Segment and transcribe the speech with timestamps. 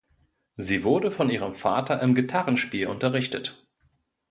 [0.55, 3.67] Sie wurde von ihrem Vater im Gitarrespiel unterrichtet.